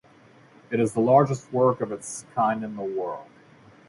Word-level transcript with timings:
It 0.71 0.79
is 0.79 0.93
the 0.93 0.99
largest 0.99 1.53
work 1.53 1.79
of 1.79 1.91
its 1.91 2.25
kind 2.33 2.63
in 2.63 2.75
the 2.75 2.81
world. 2.81 3.27